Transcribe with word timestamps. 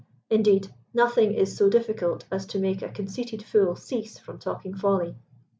Indeed, 0.31 0.73
nothing 0.95 1.31
is 1.35 1.55
so 1.55 1.69
difficult 1.69 2.25
as 2.31 2.47
to 2.47 2.57
make 2.59 2.81
a 2.81 2.89
conceited 2.89 3.43
fool 3.43 3.75
cease 3.75 4.17
from 4.17 4.39
talking 4.39 4.73
folly. 4.73 5.15